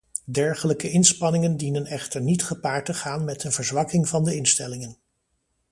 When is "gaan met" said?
2.93-3.43